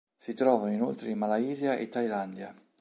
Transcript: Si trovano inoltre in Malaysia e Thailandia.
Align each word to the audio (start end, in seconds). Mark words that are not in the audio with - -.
Si 0.17 0.33
trovano 0.33 0.73
inoltre 0.73 1.11
in 1.11 1.19
Malaysia 1.19 1.75
e 1.75 1.87
Thailandia. 1.87 2.55